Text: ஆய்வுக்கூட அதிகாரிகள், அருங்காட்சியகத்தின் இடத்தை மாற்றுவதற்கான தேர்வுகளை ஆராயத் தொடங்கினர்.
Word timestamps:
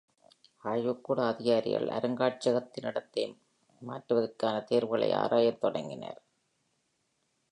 ஆய்வுக்கூட 0.63 1.25
அதிகாரிகள், 1.25 1.87
அருங்காட்சியகத்தின் 1.89 2.87
இடத்தை 2.87 3.25
மாற்றுவதற்கான 3.81 4.55
தேர்வுகளை 4.61 5.11
ஆராயத் 5.13 5.61
தொடங்கினர். 5.61 6.19